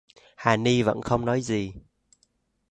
Hà 0.35 0.53
ny 0.57 0.83
vẫn 0.83 1.01
không 1.01 1.25
nói 1.25 1.41
gì 1.41 1.73